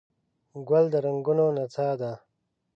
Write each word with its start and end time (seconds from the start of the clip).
ګل 0.69 0.85
د 0.93 0.95
رنګونو 1.05 1.45
نڅا 1.57 1.89
ده. 1.99 2.11